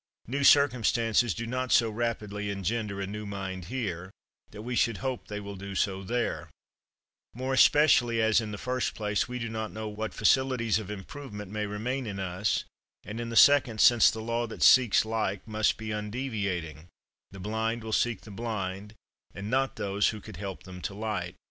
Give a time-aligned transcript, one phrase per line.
[0.25, 4.09] New circumstances do not so rapidly engender a new mind here,
[4.49, 6.49] that we should hope they will do so there:
[7.35, 11.51] more especially as, in the first place, we do not know what facilities of improvement
[11.51, 12.63] may remain in us;
[13.05, 16.87] and in the second, since the law that like seeks like must be undeviating,
[17.29, 18.95] the blind will seek the blind,
[19.35, 21.35] and not those who could help them to light.